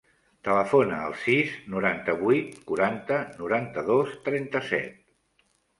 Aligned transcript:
Telefona 0.45 0.95
al 1.07 1.13
sis, 1.25 1.51
noranta-vuit, 1.75 2.59
quaranta, 2.73 3.21
noranta-dos, 3.45 4.21
trenta-set. 4.31 5.03